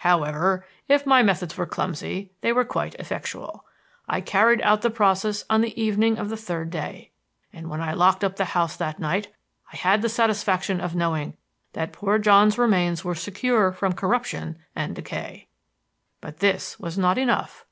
However, 0.00 0.66
if 0.86 1.06
my 1.06 1.22
methods 1.22 1.56
were 1.56 1.64
clumsy, 1.64 2.30
they 2.42 2.52
were 2.52 2.66
quite 2.66 2.94
effectual. 2.96 3.64
I 4.06 4.20
carried 4.20 4.60
out 4.60 4.82
the 4.82 4.90
process 4.90 5.46
on 5.48 5.62
the 5.62 5.82
evening 5.82 6.18
of 6.18 6.28
the 6.28 6.36
third 6.36 6.68
day; 6.68 7.10
and 7.54 7.70
when 7.70 7.80
I 7.80 7.94
locked 7.94 8.22
up 8.22 8.36
the 8.36 8.44
house 8.52 8.76
that 8.76 8.98
night, 9.00 9.28
I 9.72 9.76
had 9.76 10.02
the 10.02 10.10
satisfaction 10.10 10.78
of 10.82 10.94
knowing 10.94 11.38
that 11.72 11.94
poor 11.94 12.18
John's 12.18 12.58
remains 12.58 13.02
were 13.02 13.14
secure 13.14 13.72
from 13.72 13.94
corruption 13.94 14.58
and 14.76 14.94
decay. 14.94 15.46
"But 16.20 16.40
this 16.40 16.78
was 16.78 16.98
not 16.98 17.16
enough. 17.16 17.64